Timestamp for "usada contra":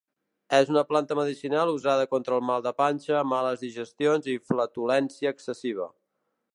1.73-2.39